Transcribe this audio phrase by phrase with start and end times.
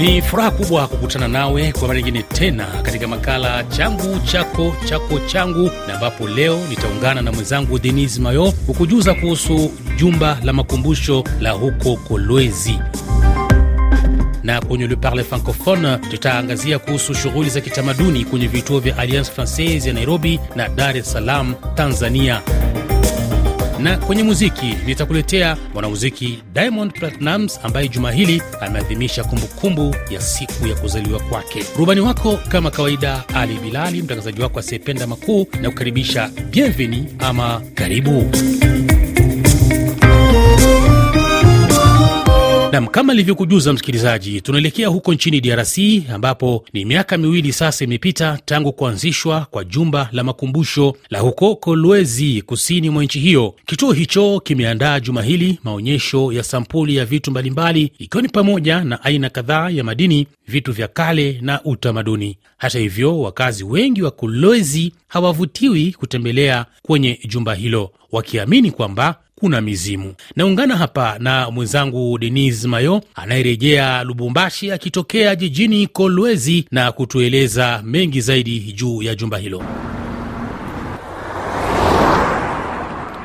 [0.00, 5.70] Ni furaha kubwa kukutana nawe kwa mara nyingine tena katika makala changu chako chako changu,
[5.88, 11.96] na ambapo leo nitaungana na mwenzangu Denis Mayo kukujuza kuhusu jumba la makumbusho la huko
[11.96, 12.78] Kolwezi.
[14.42, 19.88] Na kwenye Le Parle Francophone tutaangazia kuhusu shughuli za kitamaduni kwenye vituo vya Alliance Francaise
[19.88, 22.42] ya Nairobi na Dar es Salaam, Tanzania
[23.82, 30.74] na kwenye muziki nitakuletea mwanamuziki Diamond Platnumz ambaye juma hili ameadhimisha kumbukumbu ya siku ya
[30.74, 31.64] kuzaliwa kwake.
[31.78, 38.30] Rubani wako kama kawaida, Ali Bilali, mtangazaji wako asiyependa makuu, na kukaribisha bienveni ama karibu.
[42.72, 45.78] Nam, kama ilivyokujuza msikilizaji, tunaelekea huko nchini DRC
[46.14, 52.42] ambapo ni miaka miwili sasa imepita tangu kuanzishwa kwa jumba la makumbusho la huko Kolwezi,
[52.42, 53.54] kusini mwa nchi hiyo.
[53.66, 59.04] Kituo hicho kimeandaa juma hili maonyesho ya sampuli ya vitu mbalimbali, ikiwa ni pamoja na
[59.04, 62.38] aina kadhaa ya madini, vitu vya kale na utamaduni.
[62.58, 70.14] Hata hivyo, wakazi wengi wa Kolwezi hawavutiwi kutembelea kwenye jumba hilo, wakiamini kwamba kuna mizimu.
[70.36, 78.60] Naungana hapa na mwenzangu Denis Mayo anayerejea Lubumbashi akitokea jijini Kolwezi na kutueleza mengi zaidi
[78.72, 79.62] juu ya jumba hilo.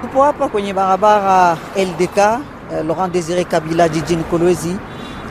[0.02, 4.76] Tupo hapa kwenye barabara LDK eh, Laurent Desire Kabila jijini Kolwezi,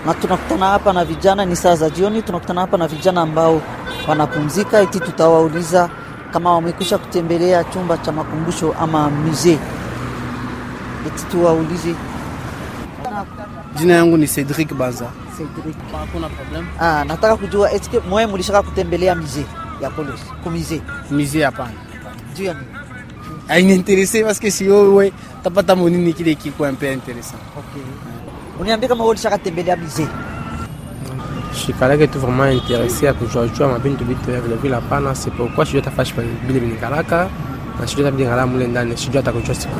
[0.07, 2.23] na tunakutana hapa na vijana, ni saa za jioni.
[2.23, 3.63] Tunakutana hapa na vijana ambao
[4.09, 5.91] wanapumzika, eti tutawauliza
[6.33, 9.59] kama wamekwisha kutembelea chumba cha makumbusho ama musee
[11.07, 11.95] eti tuwaulize.
[13.79, 15.07] Jina yangu ni Cedric Banza.
[15.37, 15.77] Cedric.
[15.93, 16.67] Hakuna problem.
[16.81, 19.45] Ah, nataka kujua eske mwe mulishaka kutembelea musee
[19.83, 20.81] ya Kolwezi ku musee
[21.11, 21.71] Mizi hapana.
[22.37, 22.67] juu ya nini?
[23.49, 27.39] Hainiinteresse parce que si wewe tapata monini kile kiko un peu intéressant.
[27.59, 27.83] Okay.
[28.61, 30.09] Uniambie kama wewe ulishaka tembelea musee.
[31.55, 35.83] shikalake tu vraiment intéressé ya kujuajua mabintu bitu ya vile vile hapana c'est pourquoi sijua
[35.83, 36.15] tafashi
[36.47, 37.29] bile binikalaka
[37.81, 39.75] na sijua tabidi ngala mule ndani sijua atakujua siku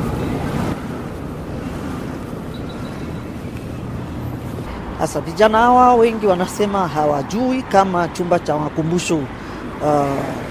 [5.05, 9.23] Sasa vijana hawa wengi wanasema hawajui kama chumba cha makumbusho uh,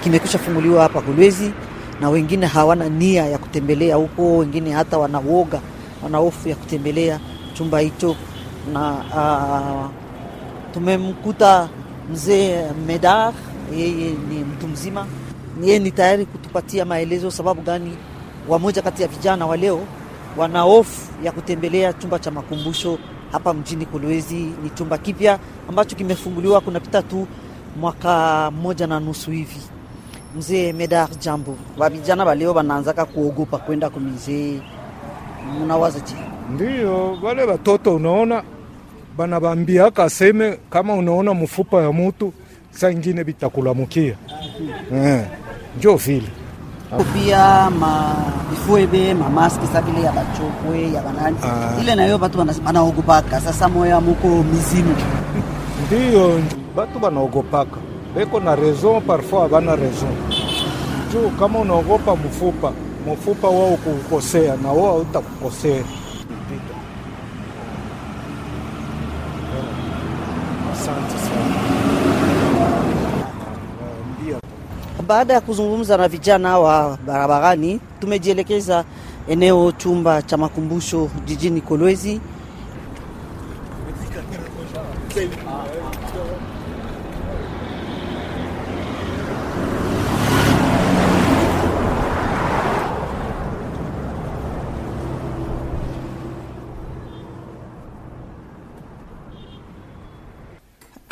[0.03, 1.51] kimekwisha funguliwa hapa Kolwezi,
[2.01, 5.61] na wengine hawana nia ya kutembelea huko, wengine hata wanawoga,
[6.03, 7.19] wana hofu ya kutembelea
[7.53, 8.15] chumba hicho,
[8.73, 9.91] na uh,
[10.73, 11.69] tumemkuta
[12.13, 13.33] mzee Medar,
[13.77, 15.05] yeye ni mtu mzima,
[15.63, 17.97] yeye ni tayari kutupatia maelezo sababu gani
[18.49, 19.79] wamoja kati ya vijana wa leo
[20.37, 22.97] wana hofu ya kutembelea chumba cha makumbusho
[23.31, 24.35] hapa mjini Kolwezi.
[24.63, 27.27] Ni chumba kipya ambacho kimefunguliwa kunapita tu
[27.79, 29.59] mwaka mmoja na nusu hivi.
[30.37, 31.57] Mzee Medar, jambo.
[31.91, 34.59] Vijana baleo wanaanzaka kuogopa kwenda kumizee,
[35.63, 36.15] mnawaza je?
[36.53, 38.43] Ndiyo, wale watoto unaona
[39.17, 42.33] banabambiaka aseme kama unaona mfupa ya mutu
[42.71, 44.15] saa ingine bitakulamukia
[44.93, 45.25] eh,
[45.77, 46.27] njo vile
[47.03, 48.15] pia ma
[48.53, 51.37] ifuebe mamaski sabile ya bachokwe ya banani.
[51.43, 53.41] Uh, ile nayo batu banaogopaka.
[53.41, 54.95] Sasa moya moko mizimu
[55.87, 56.39] ndiyo
[56.75, 57.77] batu banaogopaka.
[58.15, 60.15] Beko na raison parfois abana raison.
[61.13, 62.71] Juu kama unaogopa mfupa
[63.13, 65.83] mfupa wao kukosea na wao utakukosea
[70.73, 71.55] asante sana
[74.21, 74.39] ndio
[75.07, 78.85] Baada ya kuzungumza na vijana wa barabarani, tumejielekeza
[79.27, 82.21] eneo chumba cha makumbusho jijini Kolwezi.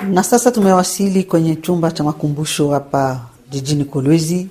[0.10, 3.20] Na sasa tumewasili kwenye chumba cha makumbusho hapa
[3.54, 4.48] jijini Kolwezi.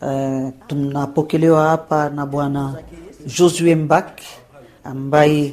[0.00, 2.74] Uh, tunapokelewa hapa na bwana
[3.38, 4.20] Josue Mbak
[4.84, 5.52] ambaye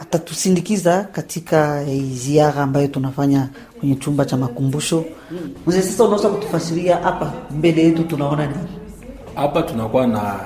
[0.00, 3.48] atatusindikiza katika ziara ambayo tunafanya
[3.80, 5.04] kwenye chumba cha makumbusho.
[5.66, 8.58] Mzee, sasa unaweza kutufasiria hapa mbele yetu tunaona nini?
[9.34, 10.40] hapa tunakuwa na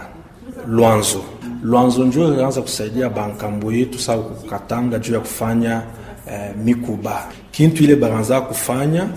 [0.69, 1.21] lwanzo
[1.63, 5.83] lwanzo njo ilianza kusaidia bankambo yetu sa kukatanga juu ya kufanya
[6.31, 9.09] eh, mikuba kintu ile baranza kufanya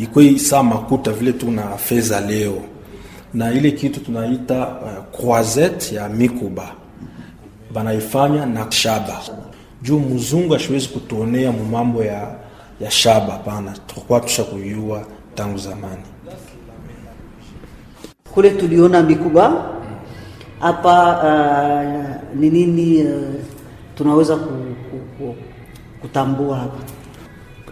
[0.00, 2.62] ikwe saa makuta vile tuna feza leo.
[3.34, 6.72] Na ile kitu tunaita uh, croisette ya mikuba.
[7.74, 9.20] Banaifanya na shaba.
[9.82, 12.34] Juu mzungu ashiwezi kutuonea mumambo ya,
[12.80, 16.02] ya shaba pana tukakuwa tusha kuyua tangu zamani.
[18.34, 19.70] Kule tuliona mikuba.
[20.60, 21.20] Hapa.
[21.24, 23.22] Uh, ni nini uh,
[23.94, 24.52] tunaweza ku,
[24.90, 25.34] ku, ku,
[26.00, 26.78] kutambua hapa?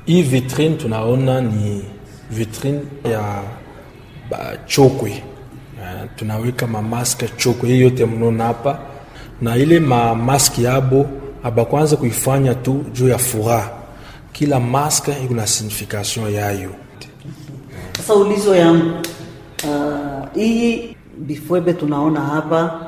[0.04, 1.84] hii vitrine tunaona ni
[2.32, 3.42] vitrine ya
[4.30, 5.22] ba, chokwe.
[5.78, 7.68] Uh, tunaweka mamaske chokwe.
[7.68, 8.78] Hii yote mnaona hapa.
[9.40, 11.06] Na ile mamaske yabo
[11.42, 13.70] abakwanza kuifanya tu juu ya furaha
[14.32, 16.70] kila maske iko na signification yayo
[17.96, 18.96] Sasa ulizo yangu
[19.64, 22.86] uh, hii bifwebe tunaona hapa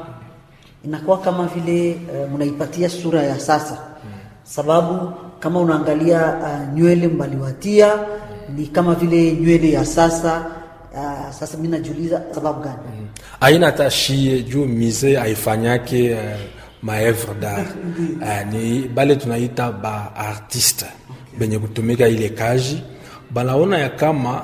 [0.84, 3.78] inakuwa kama vile uh, mnaipatia sura ya sasa,
[4.44, 7.92] sababu kama unaangalia uh, nywele mbaliwatia
[8.56, 10.46] ni kama vile nywele ya sasa.
[10.94, 13.08] Uh, sasa mi najiuliza sababu gani?
[13.40, 16.18] aina hata shie juu mise aifanyake uh,
[16.82, 17.68] maevre d'art.
[18.24, 20.86] Uh, ni bale tunaita ba artiste
[21.38, 22.82] benye kutumika ile kazi.
[23.30, 24.42] Banaona ya kama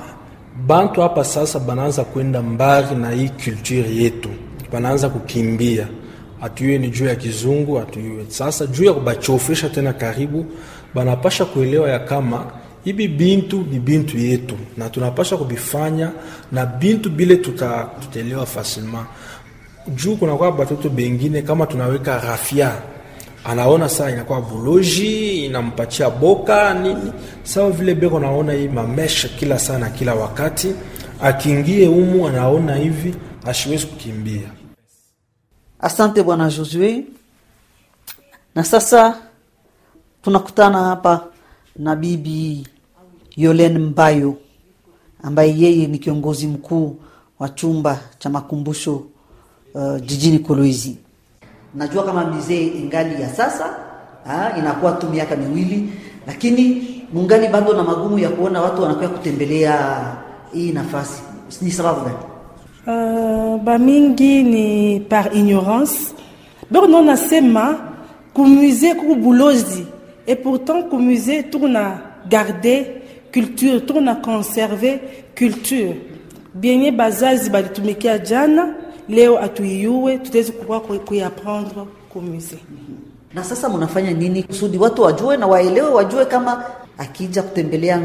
[0.66, 4.28] bantu hapa sasa banaanza kwenda mbali na hii culture yetu,
[4.72, 5.86] banaanza kukimbia.
[6.42, 10.46] Atuyue ni juu ya kizungu atuyue sasa juu ya kubachofesha tena karibu,
[10.94, 12.44] banapasha kuelewa ya kama
[12.84, 16.10] hivi bintu ni bintu yetu na tunapasha kubifanya
[16.52, 19.06] na bintu bile tuta, tutaelewa facilement.
[19.88, 22.72] Juu kunakuwa batoto bengine kama tunaweka rafia
[23.44, 27.12] anaona saa inakuwa buloji inampatia boka nini.
[27.42, 30.74] Sawa vile beko naona hii mamesha kila saa na kila wakati
[31.22, 33.14] akiingie umu anaona hivi
[33.46, 34.50] ashiwezi kukimbia.
[35.80, 37.04] Asante bwana Josue.
[38.54, 39.18] Na sasa
[40.22, 41.24] tunakutana hapa
[41.78, 42.66] na bibi
[43.36, 44.34] Yolen Mbayo
[45.22, 46.96] ambaye yeye ni kiongozi mkuu
[47.38, 49.02] wa chumba cha makumbusho
[49.74, 50.96] uh, jijini Kolwezi.
[51.74, 53.64] Najua kama mizee ingali ya sasa
[54.24, 55.92] ha, inakuwa tu miaka miwili,
[56.26, 60.00] lakini mungali bado na magumu ya kuona watu wanakuja kutembelea
[60.52, 61.22] hii nafasi.
[61.62, 62.16] Ni sababu gani?
[62.86, 65.94] Uh, bamingi ni par ignorance
[66.70, 67.78] beko no nasema
[68.34, 69.86] kumusée kuku bulozi
[70.30, 71.84] et pourtant kumusée tukuna
[72.28, 72.76] garde
[73.32, 74.98] culture tukuna conserve
[75.34, 75.94] culture.
[76.54, 78.74] Bienye bazazi balitumikia jana
[79.08, 81.82] leo atuiyue tutawezi kukuwa kuiapprendre
[82.12, 82.58] kumusée
[83.34, 86.64] na sasa mnafanya nini kusudi watu wajue na waelewe, wajue kama
[86.98, 87.98] akija kutembelea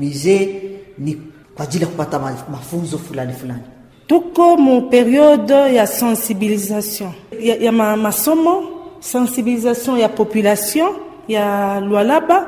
[0.00, 0.62] musee
[0.98, 1.16] ni
[1.54, 3.60] kwa ajili ya kupata ma- mafunzo fulani fulani?
[4.06, 7.10] tuko mu periode ya sensibilisation
[7.40, 8.62] ya, ya ma, masomo
[9.00, 10.92] sensibilisation ya population
[11.32, 12.46] ya Lualaba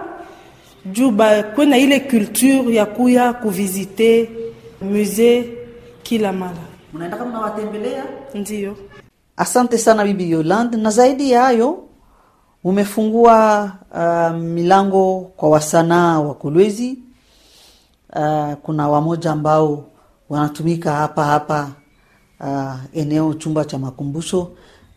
[0.86, 4.30] juu bakwe na ile culture ya kuya kuvizite
[4.80, 5.44] musee
[6.02, 6.56] kila mara,
[6.92, 8.04] Mnaenda kama mnawatembelea.
[8.34, 8.76] ndiyo.
[9.36, 11.78] Asante sana bibi Yolande, na zaidi ya hayo
[12.64, 16.98] umefungua uh, milango kwa wasanaa wa Kolwezi.
[18.16, 19.84] Uh, kuna wamoja ambao
[20.28, 21.68] wanatumika hapa hapa
[22.40, 24.50] uh, eneo chumba cha makumbusho,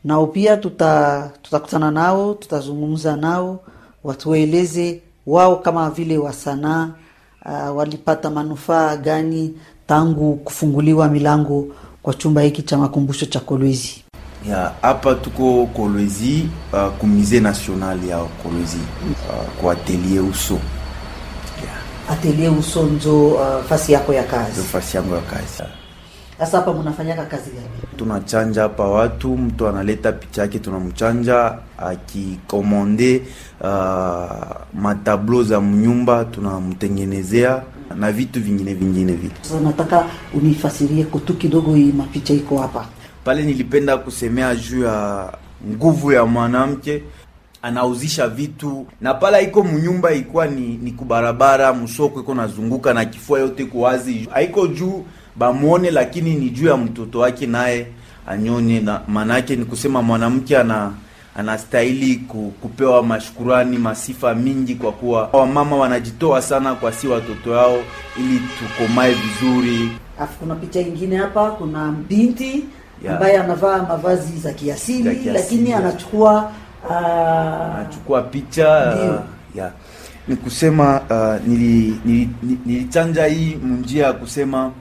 [0.04, 3.60] nao pia tuta tutakutana nao, tutazungumza nao,
[4.06, 6.90] watueleze wao kama vile wasanaa
[7.46, 9.54] uh, walipata manufaa gani
[9.88, 11.68] tangu kufunguliwa milango
[12.04, 14.04] kwa chumba hiki cha makumbusho cha Kolwezi.
[14.82, 20.60] hapa tuko Kolwezi uh, ku musée national ya Kolwezi uh, kwa atelier uso
[22.10, 24.68] Atelier Usonzo, uh, fasi yako ya kazi, kazi.
[24.68, 25.64] fasi yangu ya kazi.
[26.40, 27.68] Sasa hapa mnafanyaka kazi gani?
[27.98, 33.22] Tunachanja hapa watu, mtu analeta picha yake, tunamchanja akikomande
[33.62, 33.70] uh,
[34.74, 37.64] matablo za mnyumba tunamtengenezea
[37.96, 39.36] na vitu vingine vingine vitu.
[39.42, 42.86] Sasa nataka unifasirie kutu kidogo hii mapicha iko hapa.
[43.24, 45.30] pale nilipenda kusemea juu ya
[45.72, 47.04] nguvu ya mwanamke
[47.62, 53.40] anauzisha vitu na pala iko mnyumba ilikuwa ni, ni kubarabara msoko iko nazunguka na kifua
[53.40, 57.88] yote iko wazi haiko juu bamwone lakini ni juu ya mtoto wake naye
[58.28, 60.92] anyone na maanake ni kusema mwanamke ana
[61.38, 62.16] anastahili
[62.62, 67.78] kupewa mashukurani masifa mingi kwa kuwa wamama wanajitoa sana kwa si watoto wao
[68.18, 72.64] ili tukomae vizuri Alafu kuna picha ingine hapa, kuna binti
[73.04, 73.16] Yeah.
[73.16, 75.80] ambaye anavaa mavazi za kiasili, lakini yeah.
[75.82, 76.52] anachukua
[76.90, 76.96] uh,
[77.76, 79.72] anachukua picha uh, ya
[80.28, 84.72] ni kusema uh, nili, nili, nili, nilichanja hii munjia ya kusema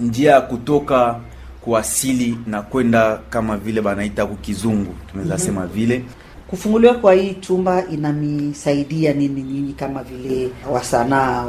[0.00, 1.16] njia ya kutoka
[1.60, 5.44] kuasili na kwenda kama vile banaita kukizungu tunaweza Mhm.
[5.44, 6.04] sema vile
[6.48, 11.46] kufunguliwa kwa hii chumba inamisaidia nini nyinyi kama vile wasanaa?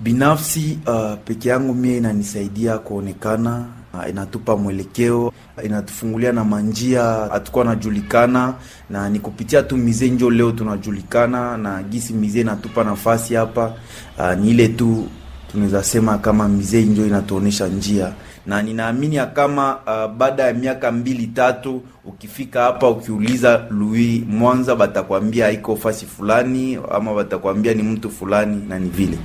[0.00, 5.32] binafsi uh, peke yangu mie inanisaidia kuonekana uh, inatupa mwelekeo
[5.64, 8.54] inatufungulia na manjia hatukuwa najulikana
[8.90, 13.74] na ni kupitia tu mize njo leo tunajulikana na gisi mize inatupa nafasi hapa
[14.18, 15.06] uh, ni ile tu
[15.54, 18.12] tunaweza sema kama mizee njo inatuonesha njia,
[18.46, 24.76] na ninaamini ya kama uh, baada ya miaka mbili tatu, ukifika hapa ukiuliza Louis Mwanza,
[24.76, 29.18] batakwambia iko fasi fulani, ama batakwambia ni mtu fulani, na ni vile.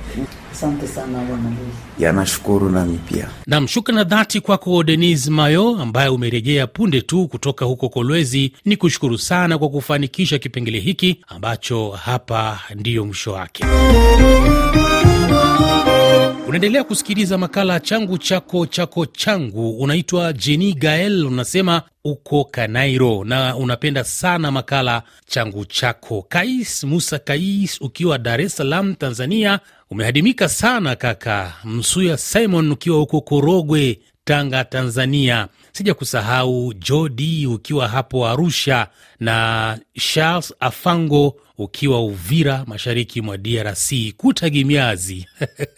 [0.52, 1.74] Asante sana bwana Louis.
[1.98, 3.28] Yanashukuru nami pia.
[3.46, 8.52] Nam, shukran na dhati kwako Denis Mayo ambaye umerejea punde tu kutoka huko Kolwezi.
[8.64, 13.64] Ni kushukuru sana kwa kufanikisha kipengele hiki ambacho hapa ndiyo mwisho wake.
[16.50, 19.70] Unaendelea kusikiliza makala changu chako chako changu.
[19.78, 26.22] Unaitwa Jeni Gael, unasema uko Kanairo na unapenda sana makala changu chako.
[26.28, 31.52] Kais Musa Kais ukiwa Dar es Salaam, Tanzania, umehadimika sana kaka.
[31.64, 35.48] Msuya Simon ukiwa huko Korogwe, Tanga, Tanzania.
[35.72, 38.86] Sija kusahau Jodi ukiwa hapo Arusha
[39.20, 39.78] na
[40.12, 43.92] Charles Afango ukiwa Uvira, mashariki mwa DRC.
[44.16, 45.26] Kutagimiazi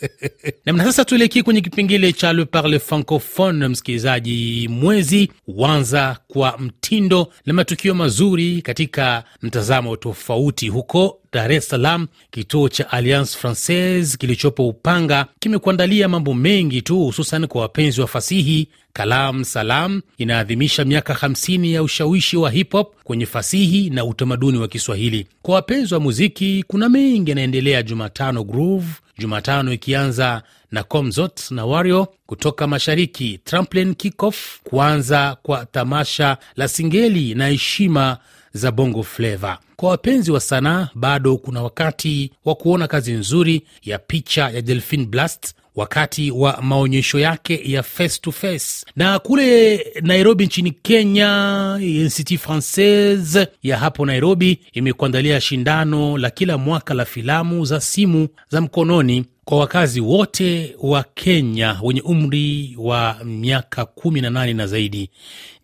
[0.66, 0.84] namna.
[0.84, 3.68] Sasa tuelekee kwenye kipengele cha Le Parle Francophone.
[3.68, 10.68] Msikilizaji, mwezi huanza kwa mtindo na matukio mazuri katika mtazamo tofauti.
[10.68, 17.46] Huko Dar es Salaam, kituo cha Alliance Francaise kilichopo Upanga kimekuandalia mambo mengi tu, hususan
[17.46, 18.68] kwa wapenzi wa fasihi.
[18.92, 24.68] Kalam Salam inaadhimisha miaka 50 ya ushawishi wa hip hop kwenye fasihi na utamaduni wa
[24.68, 25.26] Kiswahili.
[25.42, 27.82] Kwa wapenzi wa muziki, kuna mengi yanaendelea.
[27.82, 28.86] Jumatano Groove,
[29.18, 37.34] Jumatano ikianza na Comzot na Wario kutoka mashariki, Tramplin Kickoff, kuanza kwa tamasha la singeli
[37.34, 38.18] na heshima
[38.52, 39.58] za bongo Flava.
[39.76, 45.04] Kwa wapenzi wa sanaa, bado kuna wakati wa kuona kazi nzuri ya picha ya Delphine
[45.06, 48.86] Blast wakati wa maonyesho yake ya face to face.
[48.96, 56.94] Na kule Nairobi nchini Kenya, Institut Francaise ya hapo Nairobi imekuandalia shindano la kila mwaka
[56.94, 63.82] la filamu za simu za mkononi kwa wakazi wote wa Kenya wenye umri wa miaka
[63.82, 65.10] 18 na zaidi.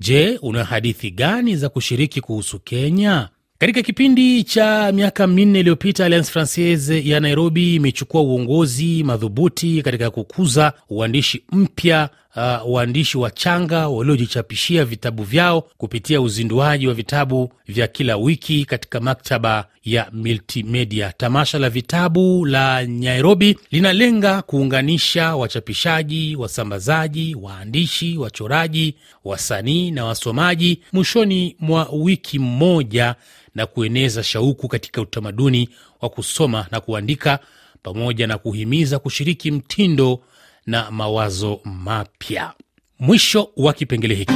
[0.01, 3.29] Je, una hadithi gani za kushiriki kuhusu Kenya?
[3.61, 10.73] Katika kipindi cha miaka minne iliyopita Alliance Francaise ya Nairobi imechukua uongozi madhubuti katika kukuza
[10.91, 18.65] uandishi mpya uh, waandishi wachanga waliojichapishia vitabu vyao kupitia uzinduaji wa vitabu vya kila wiki
[18.65, 21.13] katika maktaba ya multimedia.
[21.17, 31.57] Tamasha la vitabu la Nairobi linalenga kuunganisha wachapishaji, wasambazaji, waandishi, wachoraji, wasanii na wasomaji mwishoni
[31.61, 33.15] mwa wiki moja
[33.55, 35.69] na kueneza shauku katika utamaduni
[36.01, 37.39] wa kusoma na kuandika
[37.83, 40.21] pamoja na kuhimiza kushiriki mtindo
[40.69, 42.53] na mawazo mapya.
[42.99, 44.35] Mwisho wa kipengele hiki.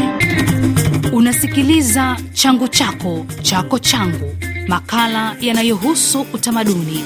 [1.12, 4.36] Unasikiliza changu chako chako changu,
[4.68, 7.04] makala yanayohusu utamaduni.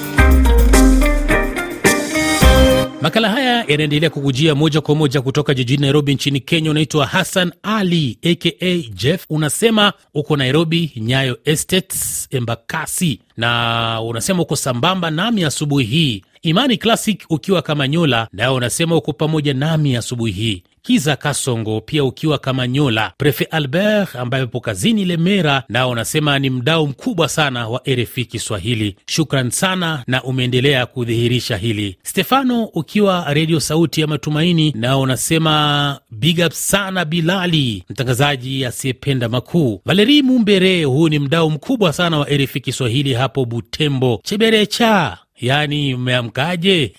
[3.01, 6.71] Makala haya yanaendelea kukujia moja kwa moja kutoka jijini Nairobi nchini Kenya.
[6.71, 15.11] Unaitwa Hassan Ali aka Jeff, unasema uko Nairobi, Nyayo Estates, Embakasi, na unasema uko sambamba
[15.11, 16.23] nami asubuhi hii.
[16.41, 20.63] Imani Classic ukiwa kama Nyola, nayo unasema uko pamoja nami asubuhi hii.
[20.81, 23.11] Kiza Kasongo pia ukiwa kama Nyola.
[23.17, 28.95] Prefe Albert ambaye upo kazini Lemera, nao unasema ni mdau mkubwa sana wa RFI Kiswahili.
[29.05, 31.97] Shukran sana na umeendelea kudhihirisha hili.
[32.03, 39.81] Stefano ukiwa Redio Sauti ya Matumaini, nao unasema big up sana Bilali, mtangazaji asiyependa makuu.
[39.85, 44.19] Valeri Mumbere, huu ni mdau mkubwa sana wa RFI Kiswahili hapo Butembo.
[44.23, 46.93] Cheberecha Yaani, mmeamkaje?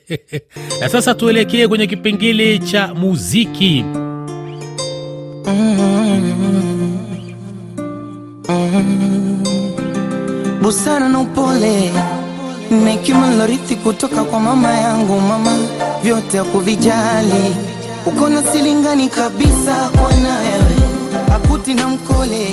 [0.80, 3.84] Na sasa tuelekee kwenye kipengele cha muziki.
[10.62, 11.90] Busara na upole
[12.70, 15.20] nekima nilorithi kutoka kwa mama yangu.
[15.20, 15.58] Mama
[16.02, 17.56] vyote hakuvijali,
[18.06, 20.54] uko na silingani kabisa kwa nawe
[21.34, 22.48] akuti na mkole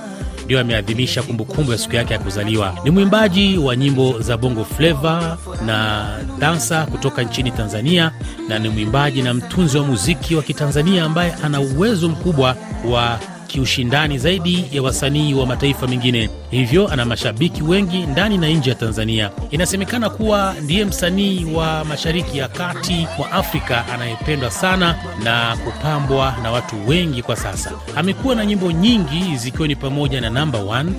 [0.45, 2.79] ndio ameadhimisha kumbukumbu ya siku yake ya kuzaliwa.
[2.85, 6.07] Ni mwimbaji wa nyimbo za bongo fleva na
[6.39, 8.13] dansa kutoka nchini Tanzania,
[8.49, 12.57] na ni mwimbaji na mtunzi wa muziki wa Kitanzania ambaye ana uwezo mkubwa
[12.91, 13.19] wa
[13.55, 18.77] kiushindani zaidi ya wasanii wa mataifa mengine, hivyo ana mashabiki wengi ndani na nje ya
[18.77, 19.31] Tanzania.
[19.51, 26.51] Inasemekana kuwa ndiye msanii wa Mashariki ya Kati mwa Afrika anayependwa sana na kupambwa na
[26.51, 27.73] watu wengi kwa sasa.
[27.97, 30.93] Amekuwa na nyimbo nyingi zikiwa ni pamoja na Number One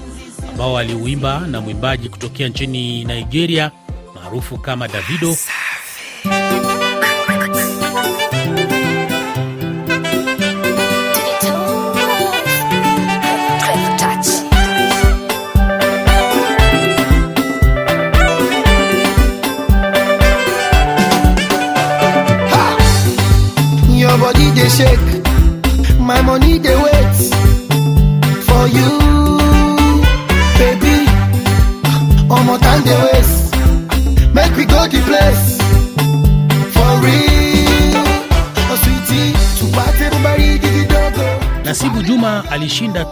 [0.50, 3.72] ambao aliuimba na mwimbaji kutokea nchini Nigeria
[4.16, 5.36] maarufu kama Davido.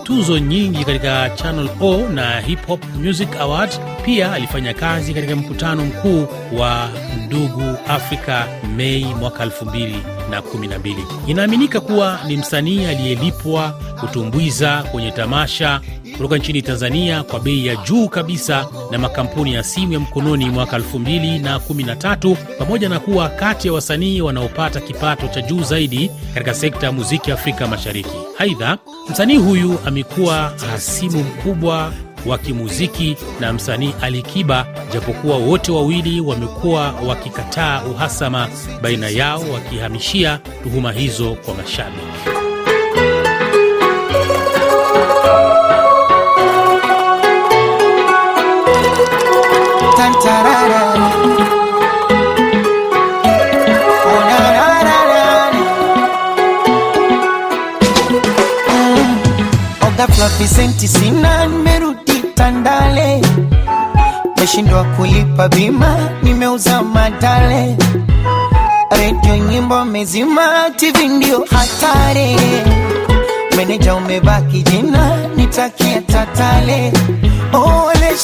[0.04, 3.70] Tuzo nyingi katika Channel O na Hip Hop Music Award.
[4.06, 6.90] Pia alifanya kazi katika mkutano mkuu wa
[7.26, 10.96] Ndugu Afrika Mei mwaka 2012.
[11.28, 13.70] Inaaminika kuwa ni msanii aliyelipwa
[14.00, 15.82] kutumbuiza kwenye tamasha
[16.18, 20.78] kutoka nchini Tanzania kwa bei ya juu kabisa na makampuni ya simu ya mkononi mwaka
[20.78, 26.92] 2013 pamoja na kuwa kati ya wasanii wanaopata kipato cha juu zaidi katika sekta ya
[26.92, 28.10] muziki Afrika Mashariki.
[28.38, 28.78] Aidha,
[29.12, 31.94] msanii huyu amekuwa hasimu mkubwa
[32.26, 38.48] wa kimuziki na msanii Alikiba, japokuwa wote wawili wamekuwa wakikataa uhasama
[38.82, 42.43] baina yao, wakihamishia tuhuma hizo kwa mashabiki.
[60.64, 63.22] Senti sina, nimerudi Tandale,
[64.38, 67.76] meshindwa kulipa bima, nimeuza madale,
[68.92, 72.36] redio nyimbo mezima, TV ndio hatari,
[73.58, 76.94] meneja umebaki jina, nitakia tatale.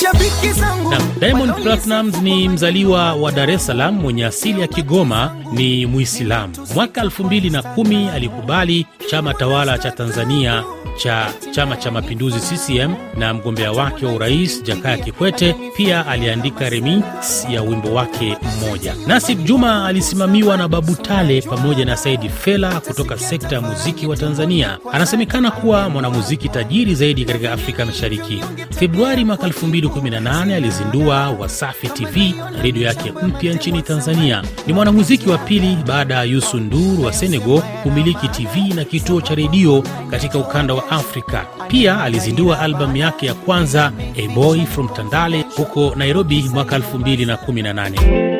[0.01, 5.86] Shabiki zangu Diamond Platnumz ni mzaliwa wa Dar es Salaam mwenye asili ya Kigoma, ni
[5.86, 6.53] Muislamu.
[6.75, 10.63] Mwaka 2010 alikubali chama tawala cha Tanzania
[10.98, 15.55] cha Chama cha Mapinduzi CCM na mgombea wake wa urais Jakaya Kikwete.
[15.77, 17.03] Pia aliandika remix
[17.50, 18.96] ya wimbo wake mmoja.
[19.07, 24.18] Nasib Juma alisimamiwa na Babu Tale pamoja na Saidi Fela kutoka sekta ya muziki wa
[24.18, 24.77] Tanzania.
[25.20, 28.44] Anasemekana kuwa mwanamuziki tajiri zaidi katika Afrika Mashariki.
[28.79, 34.44] Februari mwaka 2018 alizindua Wasafi TV na redio yake mpya nchini Tanzania.
[34.68, 39.36] Ni mwanamuziki wa pili baada ya Youssou N'Dour wa Senegal kumiliki TV na kituo cha
[39.36, 41.46] redio katika ukanda wa Afrika.
[41.68, 48.39] Pia alizindua albamu yake ya kwanza A Boy From Tandale huko Nairobi mwaka 2018.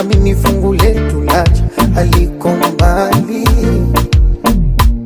[0.00, 1.64] Amini fungu letu lacha
[1.96, 3.48] aliko mbali.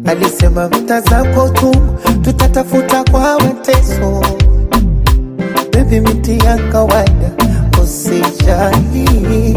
[0.06, 0.68] Alisema
[1.00, 1.76] zako tu
[2.22, 4.22] tutatafuta kwa mateso.
[5.72, 7.30] Bebi miti ya kawaida
[7.82, 9.56] usijali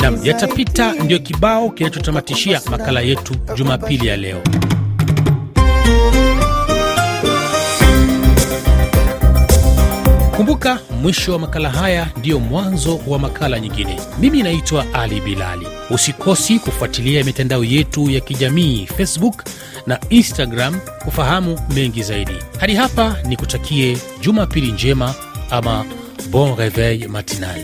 [0.00, 4.42] Nam, yatapita ndiyo kibao kinachotamatishia makala yetu Jumapili ya leo.
[10.36, 14.00] Kumbuka, mwisho wa makala haya ndiyo mwanzo wa makala nyingine.
[14.20, 15.66] Mimi naitwa Ali Bilali.
[15.90, 19.44] Usikosi kufuatilia mitandao yetu ya kijamii Facebook
[19.86, 22.32] na Instagram kufahamu mengi zaidi.
[22.60, 25.14] Hadi hapa ni kutakie Jumapili njema
[25.50, 25.84] ama
[26.28, 27.60] bon réveil matinal.